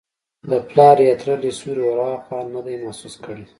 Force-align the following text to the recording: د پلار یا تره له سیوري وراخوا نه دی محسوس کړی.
د 0.49 0.51
پلار 0.69 0.97
یا 1.07 1.13
تره 1.21 1.35
له 1.43 1.49
سیوري 1.57 1.83
وراخوا 1.85 2.39
نه 2.55 2.59
دی 2.65 2.75
محسوس 2.83 3.15
کړی. 3.25 3.45